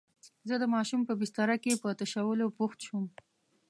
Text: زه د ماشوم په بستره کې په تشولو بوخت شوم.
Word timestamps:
زه 0.47 0.55
د 0.59 0.63
ماشوم 0.73 1.01
په 1.09 1.13
بستره 1.19 1.55
کې 1.63 1.81
په 1.83 1.89
تشولو 1.99 2.45
بوخت 2.57 2.79
شوم. 2.87 3.05